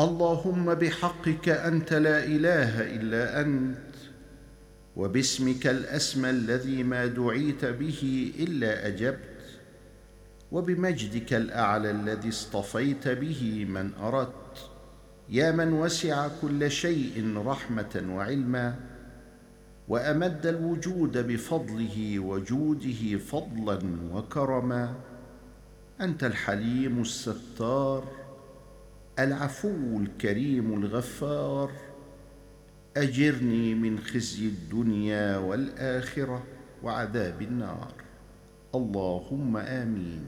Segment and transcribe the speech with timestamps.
[0.00, 3.94] اللهم بحقك أنت لا إله إلا أنت
[4.96, 9.44] وباسمك الأسمى الذي ما دعيت به إلا أجبت
[10.52, 14.70] وبمجدك الأعلى الذي اصطفيت به من أردت.
[15.28, 18.74] يا من وسع كل شيء رحمة وعلما
[19.88, 23.78] وأمد الوجود بفضله وجوده فضلا
[24.12, 24.94] وكرما.
[26.00, 28.29] أنت الحليم الستار.
[29.20, 31.70] العفو الكريم الغفار
[32.96, 36.42] أجرني من خزي الدنيا والآخرة
[36.82, 37.92] وعذاب النار.
[38.74, 40.18] اللهم آمين.